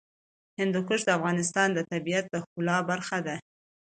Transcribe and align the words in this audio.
هندوکش 0.59 1.01
د 1.05 1.09
افغانستان 1.17 1.67
د 1.73 1.79
طبیعت 1.91 2.25
د 2.29 2.35
ښکلا 2.43 2.77
برخه 2.89 3.17
ده. 3.27 3.35